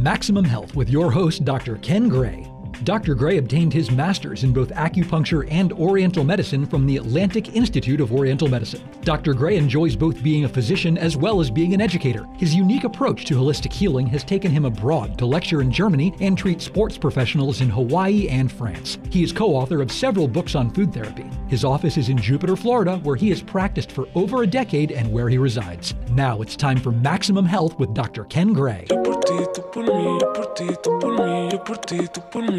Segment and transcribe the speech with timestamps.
[0.00, 1.76] Maximum Health with your host, Dr.
[1.76, 2.50] Ken Gray.
[2.84, 3.14] Dr.
[3.14, 8.12] Gray obtained his master's in both acupuncture and Oriental medicine from the Atlantic Institute of
[8.12, 8.82] Oriental Medicine.
[9.02, 9.34] Dr.
[9.34, 12.26] Gray enjoys both being a physician as well as being an educator.
[12.36, 16.36] His unique approach to holistic healing has taken him abroad to lecture in Germany and
[16.36, 18.98] treat sports professionals in Hawaii and France.
[19.10, 21.28] He is co author of several books on food therapy.
[21.48, 25.12] His office is in Jupiter, Florida, where he has practiced for over a decade and
[25.12, 25.94] where he resides.
[26.12, 28.24] Now it's time for Maximum Health with Dr.
[28.24, 28.86] Ken Gray.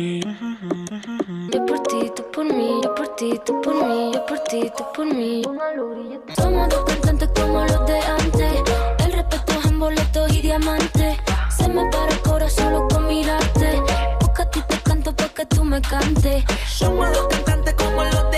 [0.02, 4.72] Yo por ti, tú por mí, yo por ti, tú por mí, yo por ti,
[4.76, 5.44] tú por mí.
[6.36, 8.64] Somos dos cantantes como los de antes.
[9.06, 11.18] El respeto es en boletos y diamantes.
[11.56, 13.84] Se me para el corazón solo con mirarte.
[14.20, 16.46] Porque a ti te canto porque tú me cantes.
[16.68, 18.31] Somos dos cantantes como los de antes.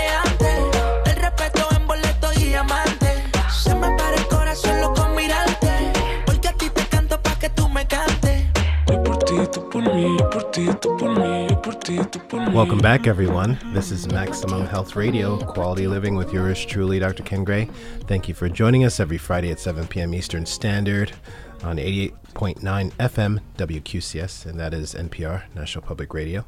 [12.54, 13.58] Welcome back, everyone.
[13.72, 17.24] This is Maximum Health Radio, quality living with yours truly, Dr.
[17.24, 17.64] Ken Gray.
[18.06, 20.14] Thank you for joining us every Friday at 7 p.m.
[20.14, 21.10] Eastern Standard
[21.64, 26.44] on 88.9 FM WQCS, and that is NPR, National Public Radio.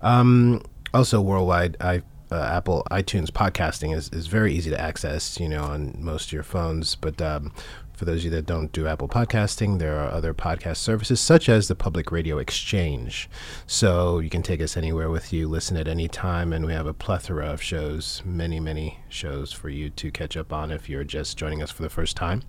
[0.00, 0.62] Um,
[0.94, 2.00] also, worldwide, I,
[2.32, 6.32] uh, Apple iTunes podcasting is, is very easy to access, you know, on most of
[6.32, 6.94] your phones.
[6.94, 7.52] But um,
[8.00, 11.50] for those of you that don't do Apple podcasting, there are other podcast services such
[11.50, 13.28] as the Public Radio Exchange.
[13.66, 16.86] So you can take us anywhere with you, listen at any time, and we have
[16.86, 21.04] a plethora of shows, many, many shows for you to catch up on if you're
[21.04, 22.42] just joining us for the first time.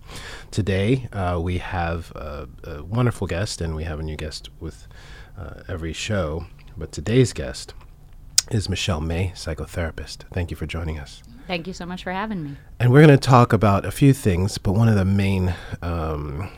[0.51, 4.87] Today, uh, we have a, a wonderful guest, and we have a new guest with
[5.37, 6.45] uh, every show.
[6.77, 7.73] But today's guest
[8.49, 10.23] is Michelle May, psychotherapist.
[10.33, 11.21] Thank you for joining us.
[11.47, 12.57] Thank you so much for having me.
[12.79, 16.49] And we're going to talk about a few things, but one of the main um,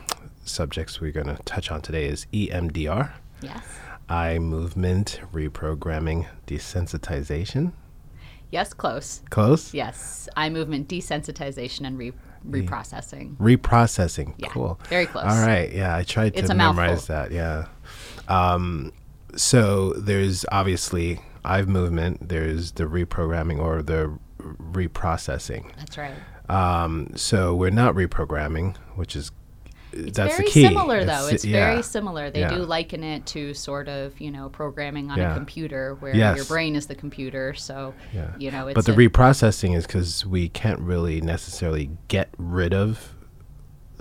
[0.44, 3.10] subjects we're going to touch on today is EMDR,
[3.42, 3.62] Yes.
[4.08, 7.72] eye movement reprogramming desensitization.
[8.50, 9.22] Yes, close.
[9.30, 9.74] Close?
[9.74, 10.28] Yes.
[10.36, 12.12] Eye movement desensitization and re-
[12.48, 13.36] reprocessing.
[13.38, 14.34] Reprocessing.
[14.38, 14.78] Yeah, Cool.
[14.88, 15.24] very close.
[15.24, 15.72] All right.
[15.72, 17.14] Yeah, I tried to memorize mouthful.
[17.14, 17.32] that.
[17.32, 17.66] Yeah.
[18.28, 18.92] Um,
[19.34, 25.74] so there's obviously eye movement, there's the reprogramming or the reprocessing.
[25.76, 26.14] That's right.
[26.48, 29.30] Um, so we're not reprogramming, which is
[29.92, 30.62] It's that's very the key.
[30.66, 31.28] similar, though.
[31.28, 31.70] It's yeah.
[31.70, 32.28] very similar.
[32.30, 32.50] They Yeah.
[32.50, 35.32] do liken it to sort of, you know, programming on Yeah.
[35.32, 36.36] a computer where Yes.
[36.36, 37.54] your brain is the computer.
[37.54, 37.94] So,
[38.38, 43.13] you know, it's but the reprocessing is because we can't really necessarily get rid of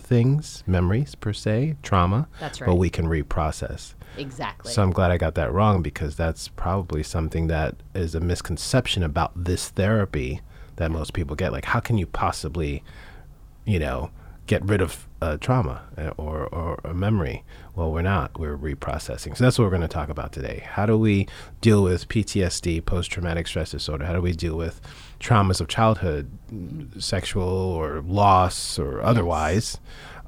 [0.03, 2.27] things, memories per se, trauma.
[2.39, 2.67] That's right.
[2.67, 3.93] But we can reprocess.
[4.17, 4.71] exactly.
[4.71, 9.03] So I'm glad I got that wrong because that's probably something that is a misconception
[9.03, 10.41] about this therapy
[10.75, 11.51] that most people get.
[11.51, 12.83] Like, how can you possibly,
[13.65, 14.11] you know,
[14.45, 17.43] get rid of uh, trauma uh, or, or a memory?
[17.75, 18.37] Well, we're not.
[18.39, 19.37] We're reprocessing.
[19.37, 20.63] So that's what we're going to talk about today.
[20.65, 21.27] How do we
[21.61, 24.05] deal with PTSD, post traumatic stress disorder?
[24.05, 24.81] How do we deal with
[25.23, 26.29] traumas of childhood,
[26.99, 29.79] sexual or loss or otherwise,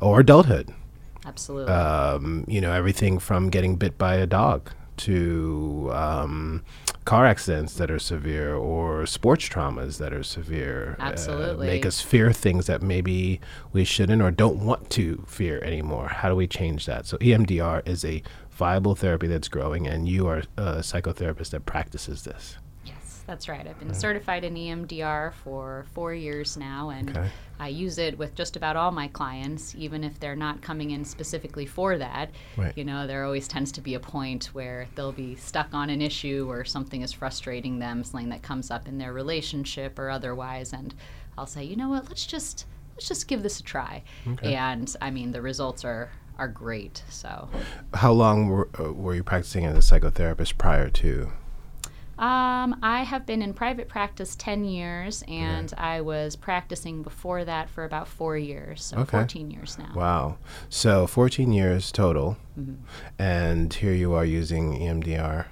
[0.01, 0.73] or adulthood?
[1.25, 1.73] Absolutely.
[1.73, 6.63] um, you know, everything from getting bit by a dog to um,
[7.03, 10.95] car accidents that are severe or sports traumas that are severe.
[10.99, 11.67] uh, Absolutely.
[11.67, 13.41] make us fear things that maybe
[13.73, 16.07] we shouldn't or don't want to fear anymore.
[16.07, 17.05] How do we change that?
[17.05, 22.23] So, EMDR is a viable therapy that's growing, and you are a psychotherapist that practices
[22.23, 22.57] this.
[23.27, 23.65] That's right.
[23.67, 27.29] I've been certified in EMDR for four years now, and Okay.
[27.59, 31.03] I use it with just about all my clients, even if they're not coming in
[31.03, 32.29] specifically for that.
[32.55, 32.77] Right.
[32.77, 36.01] You know, there always tends to be a point where they'll be stuck on an
[36.01, 40.73] issue or something is frustrating them, something that comes up in their relationship or otherwise,
[40.73, 40.93] and
[41.37, 42.65] I'll say, you know what, let's just
[42.95, 44.03] let's just give this a try.
[44.43, 47.03] And I mean, the results are are great.
[47.09, 47.49] So.
[47.93, 51.31] How long were, uh, were you practicing as a psychotherapist prior to?
[52.17, 57.69] Um, I have been in private practice 10 years, and I was practicing before that
[57.69, 59.17] for about four years, so Okay.
[59.17, 59.91] 14 years now.
[59.95, 60.37] Wow.
[60.69, 62.37] So 14 years total.
[62.57, 62.75] Mm-hmm.
[63.19, 65.47] And here you are using EMDR.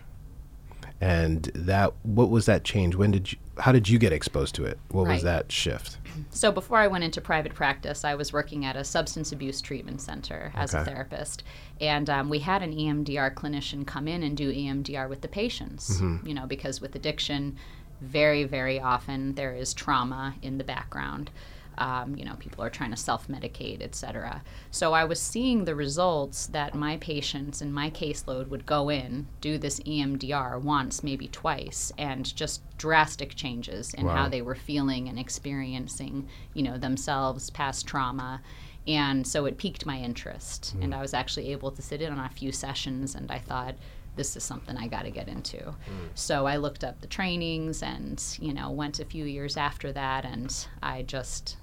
[1.02, 2.96] And that what was that change?
[2.96, 4.80] When did you how did you get exposed to it?
[4.90, 5.98] What was that shift?
[6.30, 10.02] So before I went into private practice, I was working at a substance abuse treatment
[10.02, 11.44] center as a therapist,
[11.82, 16.00] and um, we had an EMDR clinician come in and do EMDR with the patients.
[16.00, 16.28] Mm-hmm.
[16.28, 17.58] You know, because with addiction,
[18.02, 21.30] very very often there is trauma in the background.
[21.78, 24.42] Um, you know, people are trying to self-medicate, etc.
[24.72, 29.28] So I was seeing the results that my patients and my caseload would go in,
[29.42, 34.16] do this EMDR once, maybe twice, and just drastic changes in Wow.
[34.16, 38.42] how they were feeling and experiencing, you know, themselves, past trauma.
[38.88, 40.76] And so it piqued my interest.
[40.82, 43.76] And I was actually able to sit in on a few sessions, and I thought,
[44.16, 45.74] this is something I got to get into.
[46.14, 50.24] So I looked up the trainings and, you know, went a few years after that,
[50.26, 50.54] and
[50.84, 51.58] I just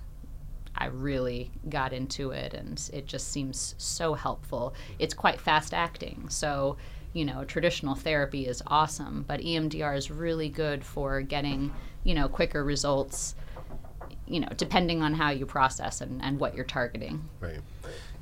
[0.80, 4.74] I really got into it, and it just seems so helpful.
[4.98, 6.76] It's quite fast acting, so
[7.12, 11.72] you know traditional therapy is awesome, but EMDR is really good for getting
[12.02, 13.34] you know quicker results.
[14.26, 17.28] You know, depending on how you process and, and what you're targeting.
[17.40, 17.58] Right.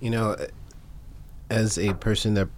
[0.01, 0.37] You know,
[1.51, 2.49] as a person that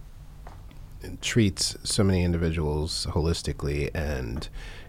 [1.19, 4.47] treats so many individuals holistically and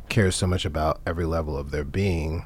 [0.08, 2.44] cares so much about every level of their being,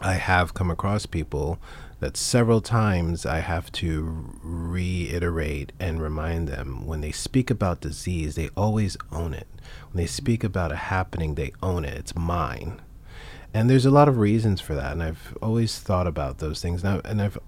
[0.00, 1.58] I have come across people
[2.00, 8.34] that several times I have to reiterate and remind them when they speak about disease,
[8.34, 9.46] they always own it.
[9.92, 11.94] When they speak about a happening, they own it.
[11.94, 12.80] It's mine.
[13.52, 16.84] And there's a lot of reasons for that, and I've always thought about those things,
[16.84, 17.38] and I've, and I've,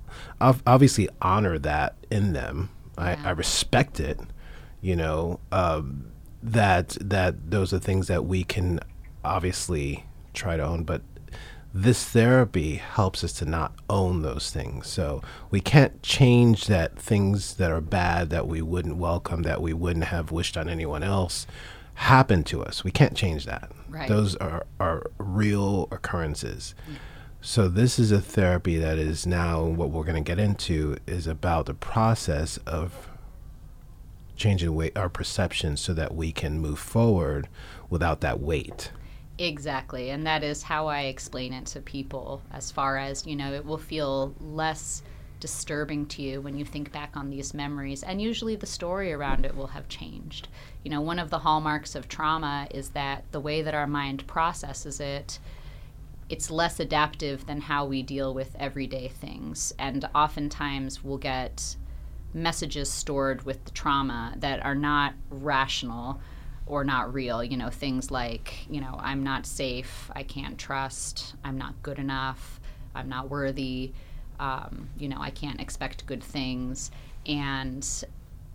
[0.41, 2.71] I've obviously honored that in them.
[2.99, 4.19] I, I respect it,
[4.81, 5.41] you know.
[5.53, 6.13] Um,
[6.43, 8.81] that that those are things that we can
[9.25, 11.03] obviously try to own, but
[11.75, 14.87] this therapy helps us to not own those things.
[14.89, 19.73] So we can't change that things that are bad that we wouldn't welcome, that we
[19.73, 21.47] wouldn't have wished on anyone else,
[21.95, 22.85] happen to us.
[22.85, 23.71] We can't change that.
[23.89, 24.09] Right.
[24.09, 26.75] Those are, are real occurrences.
[26.91, 26.97] Mm.
[27.41, 31.27] So this is a therapy that is now what we're going to get into is
[31.27, 33.09] about the process of
[34.37, 37.49] changing way, our perception so that we can move forward
[37.91, 38.93] without that weight.
[39.39, 40.11] Exactly.
[40.11, 43.65] And that is how I explain it to people as far as, you know, it
[43.65, 45.03] will feel less
[45.41, 48.05] disturbing to you when you think back on these memories.
[48.05, 50.47] And usually the story around it will have changed.
[50.85, 54.25] You know, one of the hallmarks of trauma is that the way that our mind
[54.29, 55.41] processes it,
[56.29, 59.73] it's less adaptive than how we deal with everyday things.
[59.79, 61.77] And oftentimes we'll get
[62.33, 66.21] messages stored with the trauma that are not rational
[66.67, 67.43] or not real.
[67.43, 71.99] You know, things like, you know, I'm not safe, I can't trust, I'm not good
[71.99, 72.61] enough,
[72.95, 73.93] I'm not worthy,
[74.39, 76.91] um, you know, I can't expect good things.
[77.27, 77.87] And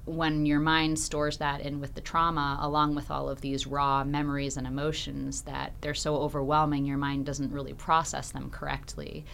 [0.06, 4.06] when your mind stores that in with the trauma, along with all of these raw
[4.06, 9.26] memories and emotions that they're so overwhelming, your mind doesn't really process them correctly.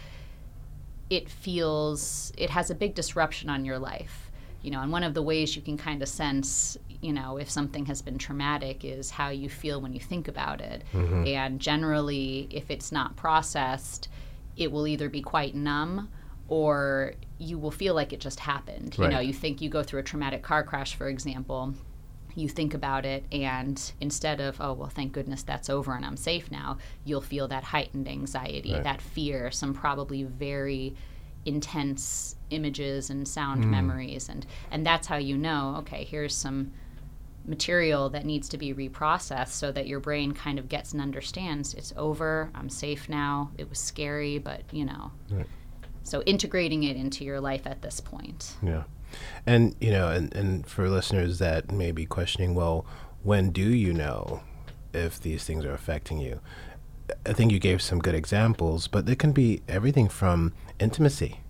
[1.10, 4.23] It feels, it has a big disruption on your life.
[4.64, 7.50] You know, and one of the ways you can kind of sense, you know, if
[7.50, 10.82] something has been traumatic is how you feel when you think about it.
[10.94, 11.26] Mm-hmm.
[11.28, 14.08] And generally, if it's not processed,
[14.56, 16.08] it will either be quite numb
[16.48, 18.96] or you will feel like it just happened.
[18.98, 21.74] You know, you think you go through a traumatic car crash, for example,
[22.34, 26.16] you think about it, and instead of, oh, well, thank goodness that's over and I'm
[26.16, 28.82] safe now, you'll feel that heightened anxiety, Right.
[28.82, 30.94] that fear, some probably very
[31.44, 33.70] intense images and sound hmm.
[33.70, 34.28] memories.
[34.28, 36.72] And, and that's how you know, okay, here's some
[37.46, 41.74] material that needs to be reprocessed so that your brain kind of gets and understands
[41.74, 45.12] it's over, I'm safe now, it was scary, but, you know.
[45.30, 45.46] right.
[46.04, 48.56] So integrating it into your life at this point.
[48.62, 48.84] Yeah.
[49.46, 52.84] And, you know, and, and for listeners that may be questioning, well,
[53.22, 54.42] when do you know
[54.92, 56.40] if these things are affecting you?
[57.26, 61.40] I think you gave some good examples, but it can be everything from intimacy.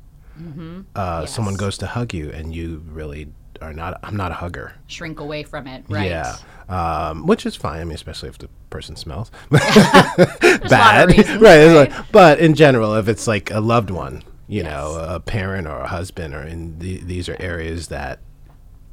[0.40, 0.80] Mm-hmm.
[0.94, 3.28] Uh, Someone goes to hug you, and you really
[3.62, 4.00] are not.
[4.02, 4.74] I'm not a hugger.
[4.88, 6.10] Shrink away from it, right?
[6.10, 6.36] Yeah,
[6.68, 7.80] um, which is fine.
[7.80, 11.92] I mean, especially if the person smells bad, reasons, right?
[12.12, 14.70] but in general, if it's like a loved one, you Yes.
[14.72, 18.18] know, a parent or a husband, or in the, these are areas that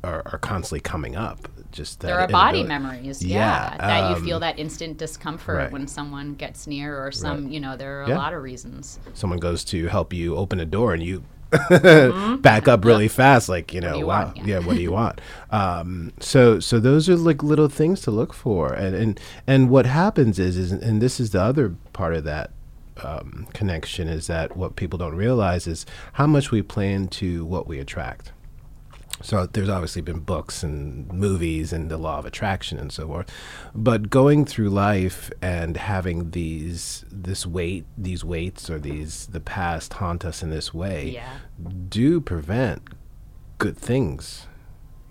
[0.03, 1.47] are, are constantly coming up.
[1.71, 5.57] Just that There are body memories, Yeah, yeah, that you um, feel that instant discomfort
[5.57, 5.71] right.
[5.71, 7.53] when someone gets near, or some, Right.
[7.53, 8.17] you know, there are a Yeah.
[8.17, 8.99] lot of reasons.
[9.13, 11.23] Someone goes to help you open a door, and you
[12.41, 13.99] back up really fast, like you know, Mm-hmm.
[13.99, 14.37] you wow, want?
[14.37, 14.43] yeah.
[14.45, 14.59] Yeah.
[14.59, 15.19] what do you want?
[15.49, 19.85] Um, so, so those are like little things to look for, and and and what
[19.85, 22.51] happens is, is and this is the other part of that
[23.03, 27.67] um, connection is that what people don't realize is how much we play into what
[27.67, 28.31] we attract.
[29.23, 33.29] So there's obviously been books and movies and the law of attraction and so forth.
[33.73, 39.93] But going through life and having these this weight, these weights or these the past
[39.93, 41.37] haunt us in this way Yeah.
[41.89, 42.81] do prevent
[43.57, 44.47] good things,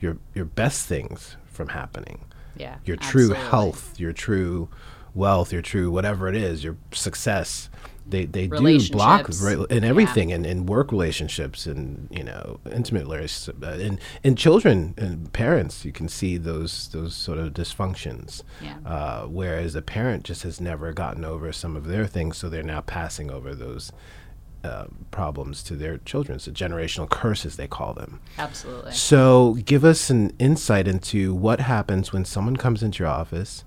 [0.01, 2.25] your your best things from happening.
[2.57, 2.77] Yeah.
[2.85, 3.51] Your true absolutely.
[3.51, 4.69] health, your true
[5.15, 7.71] wealth, your true whatever it is, your success.
[8.07, 9.29] They they do block
[9.71, 14.95] in everything in, in work relationships and you know intimate relationships uh, in in children
[14.97, 18.77] and parents you can see those those sort of dysfunctions Yeah.
[18.85, 22.63] uh, whereas a parent just has never gotten over some of their things so they're
[22.65, 23.93] now passing over those
[24.63, 26.39] uh, problems to their children.
[26.39, 28.21] So generational curses, they call them.
[28.37, 28.93] Absolutely.
[28.93, 33.65] So give us an insight into what happens when someone comes into your office.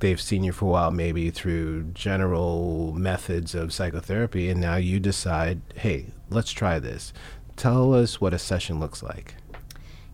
[0.00, 4.98] They've seen you for a while, maybe through general methods of psychotherapy, and now you
[4.98, 7.12] decide, hey, let's try this.
[7.56, 9.34] Tell us what a session looks like.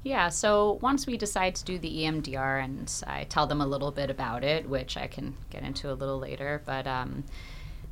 [0.03, 3.91] Yeah, so once we decide to do the EMDR, and I tell them a little
[3.91, 7.25] bit about it, which I can get into a little later, but um,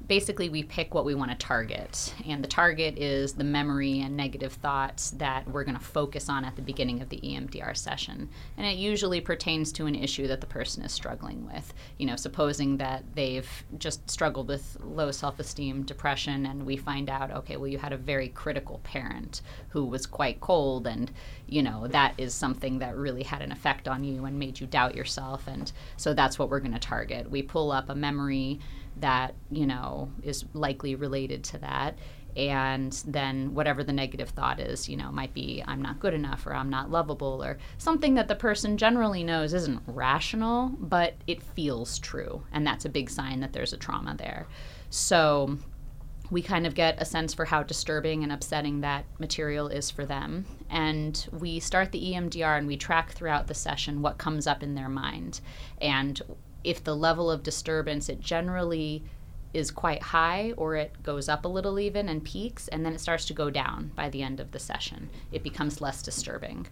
[0.07, 2.15] basically we pick what we want to target.
[2.27, 6.45] And the target is the memory and negative thoughts that we're going to focus on
[6.45, 8.29] at the beginning of the EMDR session.
[8.57, 11.73] And it usually pertains to an issue that the person is struggling with.
[11.99, 17.31] You know supposing that they've just struggled with low self-esteem depression and we find out
[17.31, 21.11] okay well you had a very critical parent who was quite cold and
[21.47, 24.67] you know that is something that really had an effect on you and made you
[24.67, 25.47] doubt yourself.
[25.47, 27.31] And so that's what we're going to target.
[27.31, 28.61] We pull up a memory
[28.97, 31.97] that you know is likely related to that
[32.37, 36.47] and then whatever the negative thought is you know might be i'm not good enough
[36.47, 41.43] or i'm not lovable or something that the person generally knows isn't rational but it
[41.43, 44.47] feels true and that's a big sign that there's a trauma there
[44.91, 45.57] so
[46.31, 50.05] we kind of get a sense for how disturbing and upsetting that material is for
[50.07, 50.47] them.
[50.71, 54.75] And we start the EMDR and we track throughout the session what comes up in
[54.75, 55.41] their mind.
[55.81, 56.21] And
[56.65, 59.05] if the level of disturbance it generally
[59.55, 63.01] is quite high or it goes up a little even and peaks and then it
[63.01, 65.09] starts to go down by the end of the session.
[65.31, 66.67] It becomes less disturbing.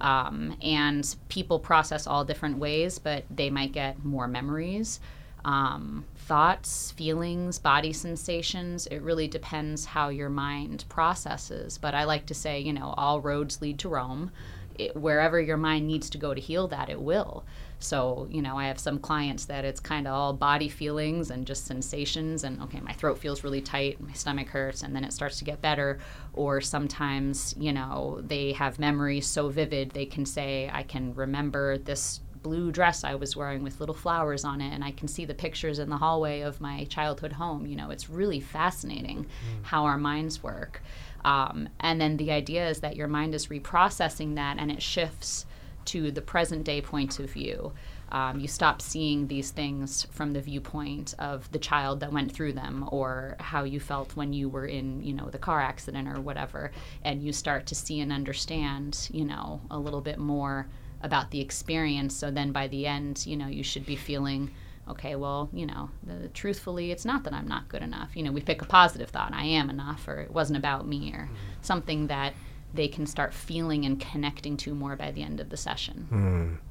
[0.00, 5.00] Um, and people process all different ways but they might get more memories
[5.44, 8.86] um, thoughts feelings body sensations.
[8.86, 11.78] It really depends how your mind processes.
[11.78, 14.30] But i like to say you know all roads lead to rome.
[14.76, 17.44] It, wherever your mind needs to go to heal that it will
[17.80, 21.46] so, you know, I have some clients that it's kind of all body feelings and
[21.46, 25.12] just sensations, and okay, my throat feels really tight, my stomach hurts, and then it
[25.12, 25.98] starts to get better.
[26.32, 31.78] Or sometimes, you know, they have memories so vivid they can say, I can remember
[31.78, 35.24] this blue dress I was wearing with little flowers on it, and I can see
[35.24, 37.66] the pictures in the hallway of my childhood home.
[37.66, 39.64] You know, it's really fascinating mm.
[39.64, 40.82] how our minds work.
[41.24, 45.46] Um, and then the idea is that your mind is reprocessing that and it shifts
[45.88, 47.72] to the present day point of view.
[48.10, 52.54] Um, you stop seeing these things from the viewpoint of the child that went through
[52.54, 56.18] them or how you felt when you were in you know the car accident or
[56.20, 60.66] whatever and you start to see and understand you know a little bit more
[61.02, 64.50] about the experience so then by the end you know you should be feeling
[64.88, 68.32] okay well you know the, truthfully it's not that i'm not good enough you know
[68.32, 71.34] we pick a positive thought i am enough or it wasn't about me or mm-hmm.
[71.60, 72.32] something that
[72.74, 76.08] they can start feeling and connecting to more by the end of the session.
[76.10, 76.68] Mm.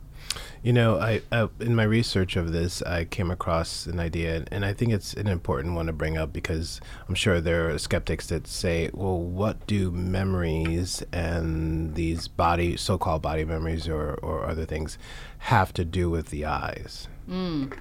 [0.63, 4.65] You know, I uh, in my research of this, I came across an idea, and
[4.65, 8.27] I think it's an important one to bring up because I'm sure there are skeptics
[8.27, 14.65] that say, "Well, what do memories and these body, so-called body memories, or or other
[14.65, 14.97] things,
[15.39, 17.77] have to do with the eyes?" Mm.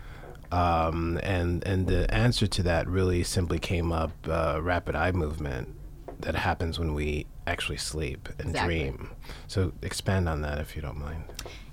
[0.52, 5.74] Um, and and the answer to that really simply came up: uh, rapid eye movement
[6.20, 8.80] that happens when we actually sleep and exactly.
[8.80, 9.10] dream.
[9.46, 11.24] So expand on that if you don't mind.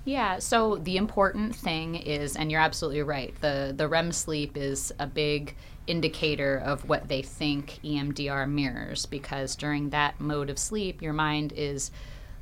[0.04, 3.34] Yeah, so the important thing is and you're absolutely right.
[3.40, 9.54] The the REM sleep is a big indicator of what they think EMDR mirrors because
[9.54, 11.90] during that mode of sleep your mind is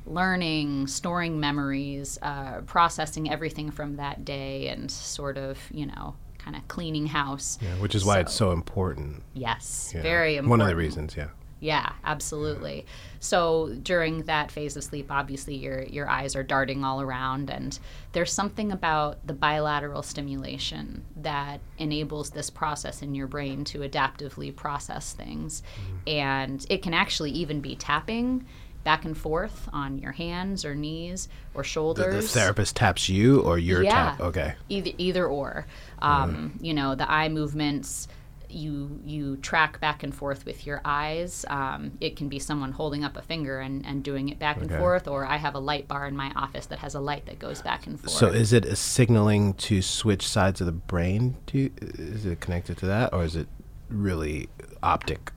[0.05, 6.55] learning, storing memories, uh, processing everything from that day and sort of, you know, kind
[6.55, 7.57] of cleaning house.
[7.61, 9.23] Yeah, which is why it's so important.
[9.33, 10.01] Yes, yeah.
[10.01, 10.49] very important.
[10.49, 11.29] One of the reasons, yeah.
[11.63, 12.85] Yeah, absolutely.
[13.21, 17.79] So during that phase of sleep, obviously your your eyes are darting all around, and
[18.11, 24.53] there's something about the bilateral stimulation that enables this process in your brain to adaptively
[24.53, 26.09] process things, mm-hmm.
[26.09, 28.45] and it can actually even be tapping
[28.83, 32.13] back and forth on your hands or knees or shoulders.
[32.13, 34.19] The, the therapist taps you or your yeah, tap.
[34.19, 34.55] Okay.
[34.67, 35.65] Either either or.
[35.99, 36.65] Um, mm.
[36.65, 38.09] You know the eye movements
[38.53, 41.45] you you track back and forth with your eyes.
[41.49, 44.67] Um, it can be someone holding up a finger and, and doing it back okay.
[44.67, 47.25] and forth, or I have a light bar in my office that has a light
[47.25, 48.13] that goes back and forth.
[48.13, 51.37] So is it a signaling to switch sides of the brain?
[51.47, 53.47] To is it connected to that, or is it
[53.89, 54.49] really
[54.81, 55.31] optic?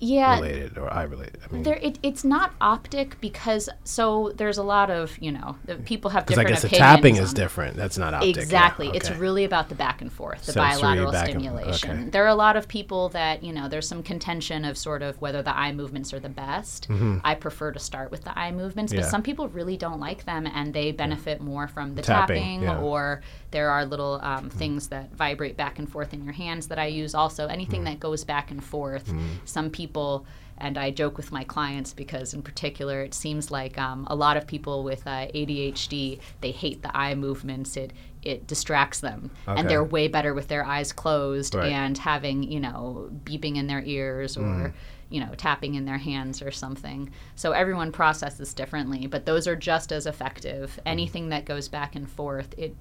[0.00, 1.38] Yeah, related or eye related.
[1.46, 5.56] I mean, there it, it's not optic because so there's a lot of you know
[5.84, 6.48] people have different.
[6.48, 7.76] I guess the tapping is different.
[7.76, 8.38] That's not optic.
[8.38, 8.90] Exactly, yeah.
[8.92, 8.96] okay.
[8.96, 11.90] it's really about the back and forth, the Sensory bilateral stimulation.
[11.90, 12.10] And, okay.
[12.10, 15.20] There are a lot of people that you know there's some contention of sort of
[15.20, 16.88] whether the eye movements are the best.
[16.88, 17.18] Mm-hmm.
[17.22, 19.08] I prefer to start with the eye movements, but yeah.
[19.08, 21.44] some people really don't like them and they benefit yeah.
[21.44, 24.52] more from the tapping, tapping or there are little um, mm.
[24.52, 27.48] things that vibrate back and forth in your hands that I use also.
[27.48, 27.86] Anything mm.
[27.86, 29.06] that goes back and forth.
[29.06, 29.20] Mm.
[29.44, 30.24] Some people people
[30.62, 34.36] and I joke with my clients because, in particular, it seems like um, a lot
[34.36, 37.76] of people with uh, ADHD they hate the eye movements.
[37.78, 37.92] It
[38.22, 39.58] it distracts them, Okay.
[39.58, 41.72] and they're way better with their eyes closed Right.
[41.72, 44.42] and having you know beeping in their ears or.
[44.42, 44.72] Mm.
[45.12, 47.10] You know, tapping in their hands or something.
[47.34, 50.76] So everyone processes differently, but those are just as effective.
[50.76, 50.82] Mm.
[50.86, 52.76] Anything that goes back and forth, it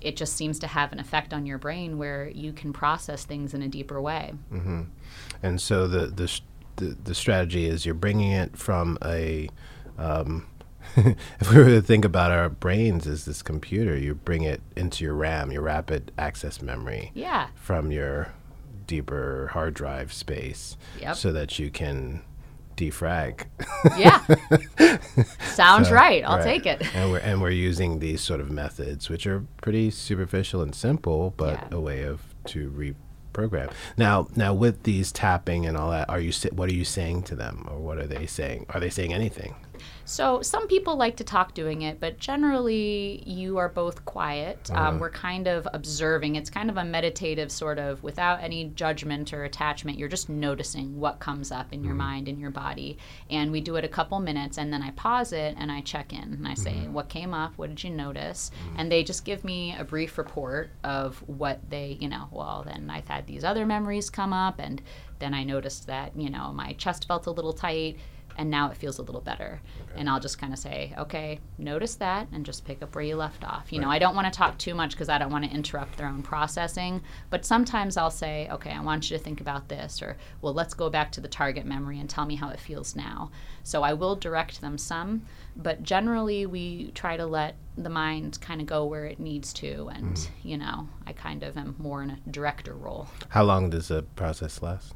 [0.00, 3.52] it just seems to have an effect on your brain where you can process things
[3.52, 4.32] in a deeper way.
[5.42, 6.28] And so the the
[6.76, 9.48] the, the strategy is you're bringing it from a.
[9.98, 10.46] Um,
[10.96, 15.04] if we were to think about our brains as this computer, you bring it into
[15.04, 17.48] your RAM, your rapid access memory, Yeah.
[17.54, 18.32] from your
[18.86, 21.16] deeper hard drive space, Yep.
[21.16, 22.22] so that you can
[22.76, 23.46] defrag.
[23.96, 24.18] Yeah.
[25.54, 26.24] Sounds So, right.
[26.24, 26.44] I'll right.
[26.44, 26.94] take it.
[26.94, 31.32] and we're and we're using these sort of methods, which are pretty superficial and simple,
[31.36, 31.76] but Yeah.
[31.76, 32.68] a way of to
[33.32, 33.72] reprogram.
[33.96, 37.36] Now, now with these tapping and all that, are you what are you saying to
[37.36, 38.66] them, or what are they saying?
[38.70, 39.54] Are they saying anything?
[40.04, 44.70] So some people like to talk doing it, but generally you are both quiet.
[44.72, 44.88] Uh-huh.
[44.88, 46.36] Um, we're kind of observing.
[46.36, 49.98] It's kind of a meditative sort of, without any judgment or attachment.
[49.98, 51.86] You're just noticing what comes up in Mm-hmm.
[51.88, 52.96] your mind and your body.
[53.30, 56.12] And we do it a couple minutes, and then I pause it and I check
[56.12, 56.92] in and I say, Mm-hmm.
[56.92, 57.52] "What came up?
[57.56, 61.96] What did you notice?" And they just give me a brief report of what they,
[62.00, 62.28] you know.
[62.30, 64.80] Well, then I've had these other memories come up, and
[65.18, 67.96] then I noticed that you know my chest felt a little tight
[68.36, 69.60] and now it feels a little better.
[69.96, 73.16] And I'll just kind of say, okay, notice that and just pick up where you
[73.16, 73.72] left off.
[73.72, 75.96] You know, I don't want to talk too much because I don't want to interrupt
[75.96, 77.02] their own processing.
[77.30, 80.74] But sometimes I'll say, okay, I want you to think about this, or well, let's
[80.74, 83.30] go back to the target memory and tell me how it feels now.
[83.64, 85.22] So I will direct them some,
[85.56, 89.90] but generally we try to let the mind kind of go where it needs to.
[89.94, 90.48] And, mm-hmm.
[90.48, 93.08] you know, I kind of am more in a director role.
[93.28, 94.94] How long does the process last?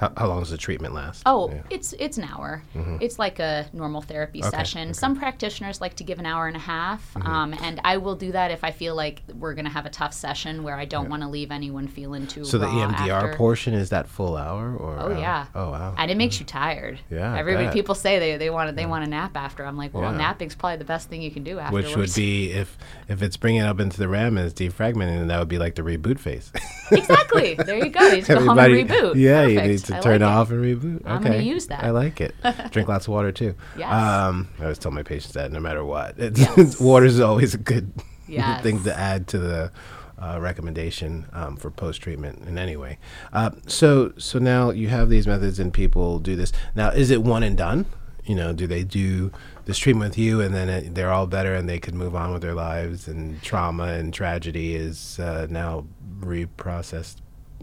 [0.00, 1.22] How, how long does the treatment last?
[1.26, 1.56] Oh, Yeah.
[1.58, 1.66] Mm-hmm.
[1.70, 2.62] it's it's an hour.
[3.00, 4.94] It's like a normal therapy session.
[4.94, 7.26] Some practitioners like to give an hour and a half, Mm-hmm.
[7.28, 9.90] um, and I will do that if I feel like we're going to have a
[9.90, 12.44] tough session where I don't want to leave anyone feeling too.
[12.44, 13.36] So the EMDR after.
[13.36, 15.46] portion is that full hour, or Oh yeah.
[15.54, 16.98] oh wow, And it makes you tired.
[17.10, 19.64] Yeah, Everybody, people say they, they want they want a nap after.
[19.66, 20.18] I'm like, well, Yeah.
[20.18, 21.88] napping's probably the best thing you can do afterwards.
[21.88, 25.18] which would be if if it's bringing it up into the RAM and it's defragmenting,
[25.18, 26.50] then that would be like the reboot phase.
[26.90, 27.54] exactly.
[27.54, 28.06] There you go.
[28.08, 29.14] You to go home and reboot.
[29.16, 29.68] Yeah, you Perfect.
[29.68, 30.32] need to I turn like it.
[30.32, 31.02] off and reboot.
[31.06, 31.42] I'm okay.
[31.42, 31.84] use that.
[31.84, 32.34] I like it.
[32.70, 33.54] Drink lots of water too.
[33.76, 33.92] Yes.
[33.92, 36.80] Um, I always tell my patients that no matter what, it's, Yes.
[36.90, 37.92] water is always a good
[38.28, 38.62] Yes.
[38.62, 39.72] thing to add to the
[40.18, 42.98] uh, recommendation um, for post treatment in any way.
[43.32, 46.52] Uh, so so now you have these methods and people do this.
[46.74, 47.86] Now is it one and done?
[48.24, 49.32] You know, do they do
[49.64, 52.32] this treatment with you and then it, they're all better and they could move on
[52.32, 55.86] with their lives and trauma and tragedy is uh, now
[56.20, 57.16] reprocessed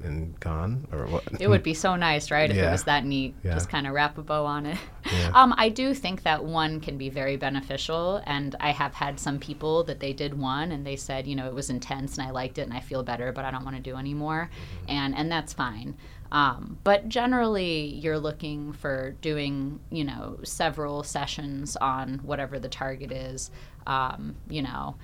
[0.03, 1.23] and gone or what?
[1.39, 3.35] It would be so nice, right, if it was that neat.
[3.43, 3.53] Yeah.
[3.53, 4.77] Just kind of wrap a bow on it.
[5.11, 5.31] Yeah.
[5.33, 9.39] Um, I do think that one can be very beneficial, and I have had some
[9.39, 12.31] people that they did one and they said, you know, it was intense and I
[12.31, 14.91] liked it and I feel better, but I don't want to do anymore, Mm-hmm.
[14.91, 15.95] and and that's fine.
[16.29, 23.11] Um, but generally, you're looking for doing, you know, several sessions on whatever the target
[23.13, 23.49] is.
[23.85, 24.97] Um, you know,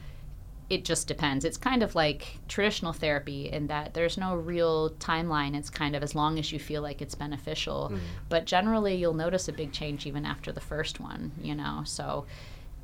[0.74, 1.46] it just depends.
[1.46, 5.56] It's kind of like traditional therapy in that there's no real timeline.
[5.56, 7.92] It's kind of as long as you feel like it's beneficial.
[7.92, 8.06] Mm-hmm.
[8.30, 11.84] But generally, you'll notice a big change even after the first one, you know?
[11.86, 12.26] So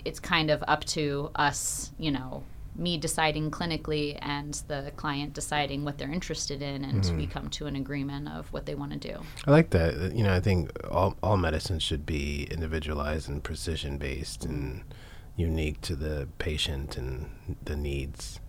[0.05, 2.43] it's kind of up to us, you know,
[2.75, 7.17] me deciding clinically and the client deciding what they're interested in, and mm-hmm.
[7.17, 9.19] we come to an agreement of what they want to do.
[9.45, 10.13] I like that.
[10.15, 14.91] You know, I think all, all medicine should be individualized and precision based and mm-hmm.
[15.39, 17.29] Unique to the patient and
[17.63, 18.39] the needs.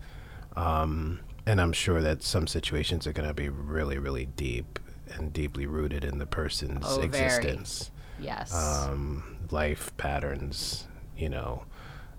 [0.55, 4.77] Um, and I'm sure that some situations are going to be really, really deep
[5.15, 7.05] and deeply rooted in the person's Oh, very.
[7.07, 8.53] existence, Yes.
[8.53, 10.87] um, life patterns.
[11.17, 11.63] You know,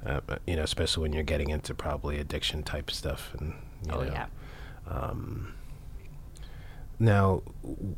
[0.06, 3.34] uh, you know, especially when you're getting into probably addiction type stuff.
[3.38, 3.54] And
[3.86, 4.26] you oh, know, yeah.
[6.98, 7.96] Now, w-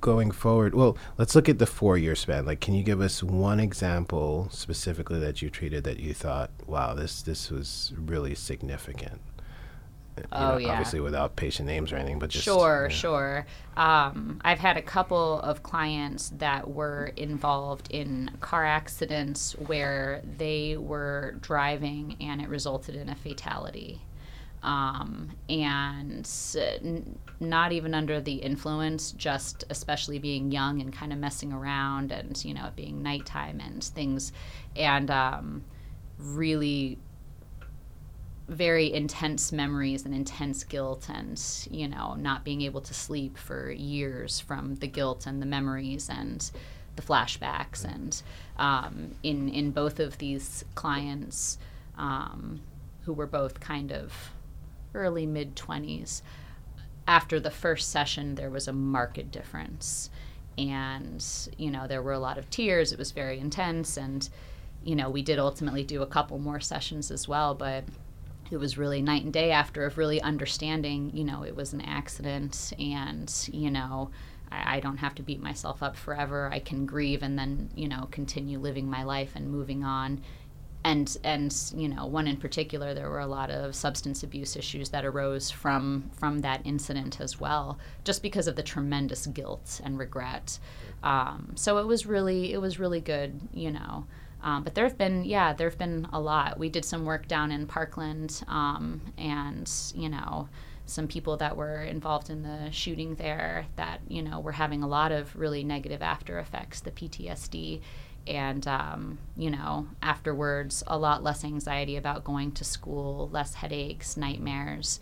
[0.00, 2.46] going forward, well, let's look at the four-year span.
[2.46, 6.94] Like, can you give us one example specifically that you treated that you thought, wow,
[6.94, 9.20] this this was really significant?
[10.16, 10.72] You Oh, know, yeah.
[10.72, 12.96] Obviously, without patient names or anything, but just Sure, yeah.
[12.96, 13.46] sure.
[13.76, 20.76] Um, I've had a couple of clients that were involved in car accidents where they
[20.76, 24.02] were driving and it resulted in a fatality.
[24.62, 31.18] Um, and n- not even under the influence, just especially being young and kind of
[31.18, 34.32] messing around and, you know, it being nighttime and things.
[34.74, 35.64] And um,
[36.18, 36.98] really
[38.48, 41.40] very intense memories and intense guilt and
[41.70, 46.08] you know not being able to sleep for years from the guilt and the memories
[46.08, 46.50] and
[46.96, 48.22] the flashbacks and
[48.56, 51.58] um, in in both of these clients
[51.98, 52.60] um,
[53.02, 54.32] who were both kind of
[54.94, 56.22] early mid 20s
[57.06, 60.10] after the first session there was a marked difference.
[60.56, 61.24] And
[61.56, 62.92] you know there were a lot of tears.
[62.92, 63.96] It was very intense.
[63.96, 64.28] And
[64.84, 67.54] you know we did ultimately do a couple more sessions as well.
[67.54, 67.84] But
[68.50, 71.80] it was really night and day after of really understanding, you know, it was an
[71.82, 72.72] accident.
[72.78, 74.10] And, you know,
[74.50, 76.48] I, I, don't have to beat myself up forever.
[76.52, 80.22] I can grieve and then, you know, continue living my life and moving on.
[80.88, 84.88] And, and you know one in particular there were a lot of substance abuse issues
[84.88, 89.98] that arose from from that incident as well just because of the tremendous guilt and
[89.98, 90.58] regret.
[91.02, 94.06] Um, so it was really it was really good you know.
[94.42, 96.58] Um, but there have been, yeah, there have been a lot.
[96.58, 100.48] We did some work down in Parkland, um, and you know,
[100.86, 104.88] some people that were involved in the shooting there that you know were having a
[104.88, 107.80] lot of really negative after effects, the PTSD,
[108.28, 114.16] and um, you know, afterwards, a lot less anxiety about going to school, less headaches,
[114.16, 115.00] nightmares.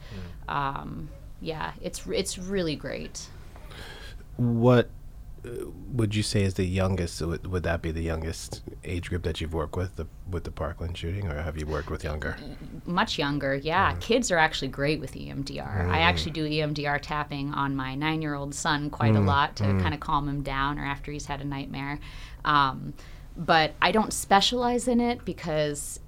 [0.49, 1.07] Mm.
[1.41, 3.29] yeah, it's it's really great.
[4.37, 4.91] What
[5.93, 7.21] would you say is the youngest?
[7.23, 10.51] Would, would that be the youngest age group that you've worked with the, with the
[10.51, 12.37] Parkland shooting, or have you worked with younger?
[12.85, 13.93] Much younger, yeah.
[13.93, 14.01] Mm.
[14.01, 15.87] Kids are actually great with EMDR.
[15.87, 15.91] Mm.
[15.91, 19.19] I actually do EMDR tapping on my nine-year-old son quite mm.
[19.19, 19.81] a lot to mm.
[19.81, 21.99] kind of calm him down, or after he's had a nightmare.
[22.45, 22.95] Um,
[23.37, 26.01] but I don't specialize in it because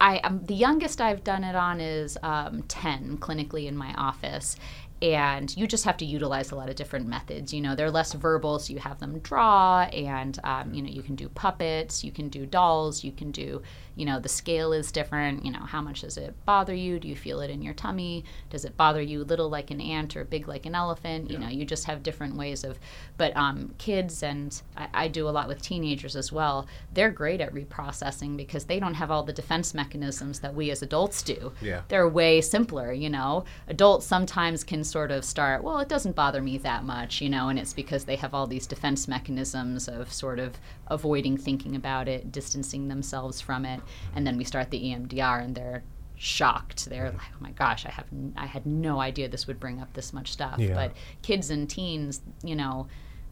[0.00, 4.56] I am the youngest I've done it on is um, 10 clinically in my office,
[5.02, 8.12] and you just have to utilize a lot of different methods you know they're less
[8.12, 12.12] verbal so you have them draw and um, you know you can do puppets you
[12.12, 13.62] can do dolls you can do
[13.96, 16.98] you know the scale is different you know how much does it bother you?
[16.98, 18.24] Do you feel it in your tummy?
[18.50, 21.30] Does it bother you little like an ant or big like an elephant?
[21.30, 21.32] Yeah.
[21.32, 22.78] you know you just have different ways of
[23.16, 26.66] but um, kids and I, I do a lot with teenagers as well.
[26.92, 30.82] They're great at reprocessing because they don't have all the defense mechanisms that we as
[30.82, 31.52] adults do.
[31.60, 31.82] Yeah.
[31.88, 33.44] they're way simpler you know?
[33.68, 37.48] Adults sometimes can sort of start well it doesn't bother me that much you know
[37.48, 42.08] and it's because they have all these defense mechanisms of sort of avoiding thinking about
[42.08, 43.79] it distancing themselves from it
[44.14, 45.82] and then we start the EMDR and they're
[46.16, 46.86] shocked.
[46.86, 49.80] They're like, "Oh my gosh, I have n- I had no idea this would bring
[49.80, 50.74] up this much stuff." Yeah.
[50.74, 52.88] But kids and teens, you know,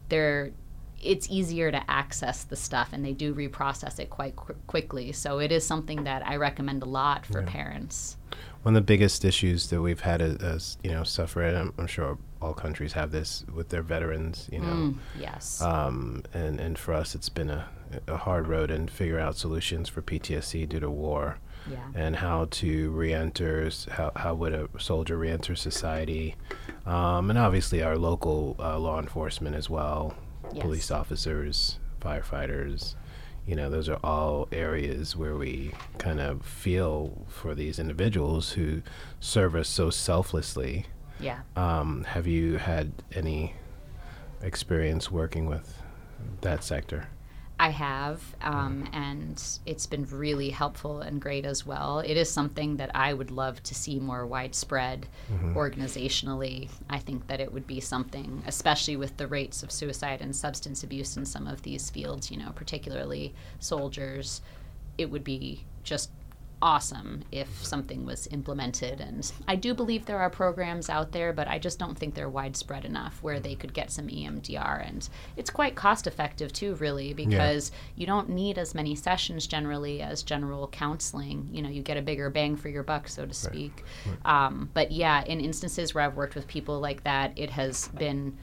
[0.09, 0.51] they're
[1.01, 5.11] it's easier to access the stuff and they do reprocess it quite qu- quickly.
[5.11, 7.49] So it is something that I recommend a lot for yeah.
[7.49, 8.17] parents.
[8.63, 11.87] One of the biggest issues that we've had as, as you know, suffer, I'm, I'm,
[11.87, 14.67] sure all countries have this with their veterans, you know.
[14.67, 15.61] Mm, yes.
[15.61, 17.67] Um, and, and for us, it's been a,
[18.07, 21.39] a hard road and figure out solutions for PTSD due to war.
[21.69, 21.77] Yeah.
[21.93, 26.35] And how to re-enter, how, how would a soldier re-enter society,
[26.85, 30.15] um, and obviously our local uh, law enforcement as well,
[30.53, 30.63] yes.
[30.63, 32.95] police officers, firefighters,
[33.49, 38.83] you know, those are all areas where we kind of feel for these individuals who
[39.19, 40.85] serve us so selflessly.
[41.19, 41.39] Yeah.
[41.55, 43.55] Um, have you had any
[44.41, 45.81] experience working with
[46.41, 47.07] that sector?
[47.61, 51.99] I have, um, and it's been really helpful and great as well.
[51.99, 55.57] It is something that I would love to see more widespread mm-hmm.
[55.57, 56.69] organizationally.
[56.89, 60.83] I think that it would be something, especially with the rates of suicide and substance
[60.83, 64.41] abuse in some of these fields, you know, particularly soldiers,
[64.97, 66.11] it would be just
[66.61, 69.01] awesome if something was implemented.
[69.01, 72.29] And I do believe there are programs out there, but I just don't think they're
[72.29, 74.87] widespread enough where they could get some EMDR.
[74.87, 78.01] And it's quite cost effective too, really, because yeah.
[78.01, 81.49] you don't need as many sessions generally as general counseling.
[81.51, 83.83] You know, you get a bigger bang for your buck, so to speak.
[84.05, 84.17] Right.
[84.25, 84.45] Right.
[84.45, 88.37] Um, but yeah, in instances where I've worked with people like that, it has been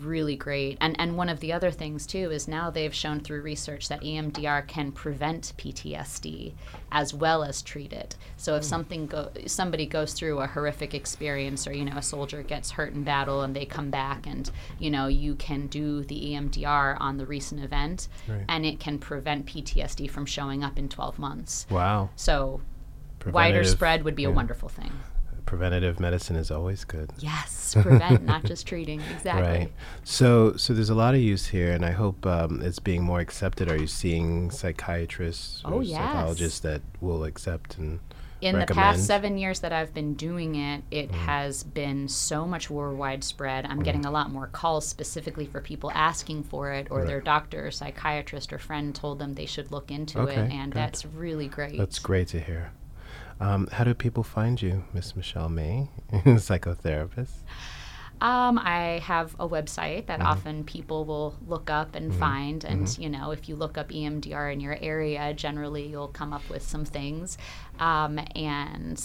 [0.00, 0.78] really great.
[0.80, 4.02] And and one of the other things too is now they've shown through research that
[4.02, 6.54] EMDR can prevent PTSD
[6.92, 8.16] as well as treat it.
[8.36, 8.66] So if mm.
[8.66, 12.92] something go somebody goes through a horrific experience or you know a soldier gets hurt
[12.92, 17.16] in battle and they come back and you know you can do the EMDR on
[17.16, 18.44] the recent event right.
[18.48, 21.66] and it can prevent PTSD from showing up in 12 months.
[21.70, 22.10] Wow.
[22.16, 22.60] So
[23.26, 24.28] wider spread would be yeah.
[24.28, 24.92] a wonderful thing
[25.46, 27.10] preventative medicine is always good.
[27.18, 29.00] Yes, prevent, not just treating.
[29.14, 29.42] Exactly.
[29.42, 29.72] Right.
[30.04, 33.20] So, so there's a lot of use here, and I hope um, it's being more
[33.20, 33.70] accepted.
[33.70, 35.98] Are you seeing psychiatrists or oh, yes.
[35.98, 38.00] psychologists that will accept and
[38.42, 38.68] in recommend?
[38.68, 41.14] the past seven years that I've been doing it, it mm.
[41.14, 43.64] has been so much more widespread.
[43.64, 43.84] I'm mm.
[43.84, 47.06] getting a lot more calls specifically for people asking for it, or right.
[47.06, 50.72] their doctor, or psychiatrist, or friend told them they should look into okay, it, and
[50.72, 50.78] good.
[50.78, 51.78] that's really great.
[51.78, 52.72] That's great to hear.
[53.40, 57.42] Um, how do people find you, Miss Michelle May, psychotherapist?
[58.20, 60.28] Um, I have a website that mm-hmm.
[60.28, 62.20] often people will look up and mm-hmm.
[62.20, 62.64] find.
[62.64, 63.02] And, mm-hmm.
[63.02, 66.62] you know, if you look up EMDR in your area, generally you'll come up with
[66.62, 67.36] some things.
[67.78, 69.02] Um, and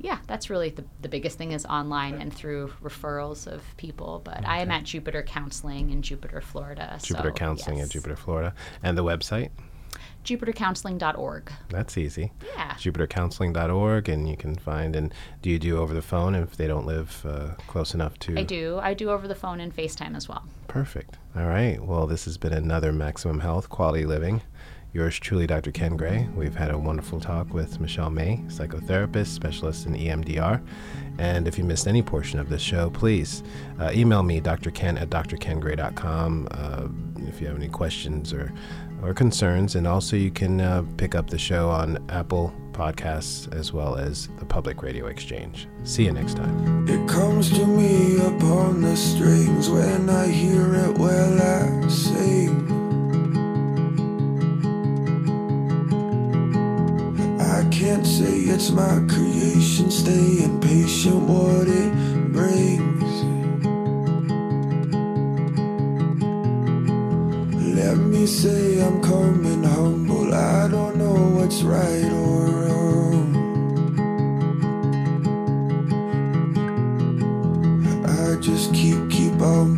[0.00, 4.20] yeah, that's really the, the biggest thing is online and through referrals of people.
[4.24, 4.46] But okay.
[4.46, 6.98] I am at Jupiter Counseling in Jupiter, Florida.
[7.02, 7.86] Jupiter so, Counseling yes.
[7.86, 8.52] in Jupiter, Florida.
[8.82, 9.50] And the website?
[10.24, 11.52] jupitercounseling.org.
[11.68, 12.32] That's easy.
[12.56, 12.72] Yeah.
[12.72, 14.96] Jupitercounseling.org, and you can find.
[14.96, 18.38] And do you do over the phone if they don't live uh, close enough to?
[18.38, 18.78] I do.
[18.82, 20.44] I do over the phone and FaceTime as well.
[20.68, 21.18] Perfect.
[21.36, 21.82] All right.
[21.82, 24.42] Well, this has been another Maximum Health Quality Living.
[24.94, 25.72] Yours truly, Dr.
[25.72, 26.28] Ken Gray.
[26.36, 30.64] We've had a wonderful talk with Michelle May, psychotherapist, specialist in EMDR.
[31.18, 33.42] And if you missed any portion of this show, please
[33.80, 36.86] uh, email me, drken at drkengray.com, uh,
[37.28, 38.52] if you have any questions or
[39.04, 39.74] or concerns.
[39.74, 44.28] And also, you can uh, pick up the show on Apple Podcasts as well as
[44.38, 45.68] the Public Radio Exchange.
[45.84, 46.88] See you next time.
[46.88, 50.98] It comes to me upon the strings when I hear it,
[51.40, 52.72] I sing.
[57.40, 59.90] I can't say it's my creation,
[61.28, 61.92] what it
[62.32, 63.03] brings.
[67.94, 70.34] Let me say I'm coming humble.
[70.34, 73.36] I don't know what's right or wrong.
[78.04, 79.76] I just keep, keep on